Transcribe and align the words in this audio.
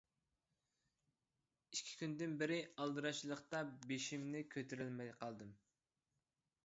ئىككى 1.75 1.99
كۈندىن 1.99 2.33
بېرى 2.39 2.57
ئالدىراشچىلىقتا 2.71 3.61
بېشىمنى 3.93 4.43
كۆتۈرەلمەي 4.57 5.13
قالدىم. 5.21 5.53